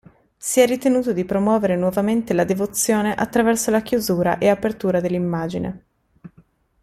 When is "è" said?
0.59-0.65